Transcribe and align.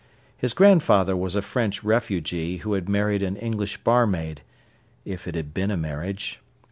His 0.35 0.55
grandfather 0.55 1.15
was 1.15 1.35
a 1.35 1.43
French 1.43 1.83
refugee 1.83 2.57
who 2.65 2.73
had 2.73 2.89
married 2.89 3.21
an 3.21 3.35
English 3.35 3.77
barmaid—if 3.83 5.27
it 5.27 5.35
had 5.35 5.53
been 5.53 5.69
a 5.69 5.77
marriage. 5.77 6.41